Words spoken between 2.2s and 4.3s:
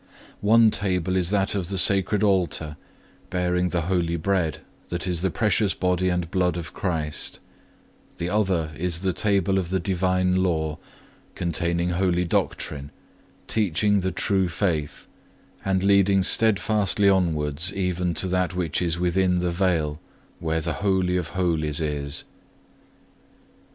Altar, bearing the holy